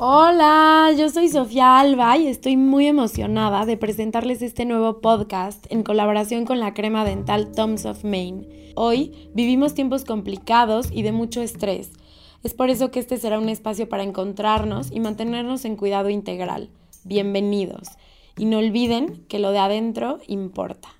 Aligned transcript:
Hola, 0.00 0.92
yo 0.96 1.08
soy 1.08 1.28
Sofía 1.28 1.80
Alba 1.80 2.16
y 2.16 2.28
estoy 2.28 2.56
muy 2.56 2.86
emocionada 2.86 3.66
de 3.66 3.76
presentarles 3.76 4.42
este 4.42 4.64
nuevo 4.64 5.00
podcast 5.00 5.66
en 5.70 5.82
colaboración 5.82 6.44
con 6.44 6.60
la 6.60 6.72
crema 6.72 7.04
dental 7.04 7.50
Toms 7.50 7.84
of 7.84 8.04
Maine. 8.04 8.72
Hoy 8.76 9.28
vivimos 9.34 9.74
tiempos 9.74 10.04
complicados 10.04 10.88
y 10.92 11.02
de 11.02 11.10
mucho 11.10 11.42
estrés. 11.42 11.90
Es 12.44 12.54
por 12.54 12.70
eso 12.70 12.92
que 12.92 13.00
este 13.00 13.16
será 13.16 13.40
un 13.40 13.48
espacio 13.48 13.88
para 13.88 14.04
encontrarnos 14.04 14.92
y 14.92 15.00
mantenernos 15.00 15.64
en 15.64 15.74
cuidado 15.74 16.10
integral. 16.10 16.70
Bienvenidos. 17.02 17.88
Y 18.36 18.44
no 18.44 18.58
olviden 18.58 19.24
que 19.26 19.40
lo 19.40 19.50
de 19.50 19.58
adentro 19.58 20.20
importa. 20.28 20.90